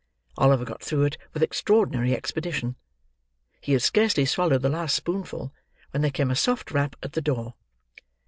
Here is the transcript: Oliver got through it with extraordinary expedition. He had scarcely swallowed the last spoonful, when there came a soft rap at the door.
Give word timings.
Oliver 0.39 0.65
got 0.65 0.81
through 0.81 1.03
it 1.03 1.17
with 1.31 1.43
extraordinary 1.43 2.15
expedition. 2.15 2.75
He 3.61 3.73
had 3.73 3.83
scarcely 3.83 4.25
swallowed 4.25 4.63
the 4.63 4.67
last 4.69 4.95
spoonful, 4.95 5.53
when 5.91 6.01
there 6.01 6.09
came 6.09 6.31
a 6.31 6.35
soft 6.35 6.71
rap 6.71 6.95
at 7.03 7.13
the 7.13 7.21
door. 7.21 7.53